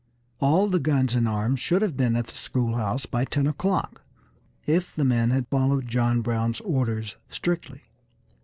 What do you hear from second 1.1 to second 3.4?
and arms should have been at the schoolhouse by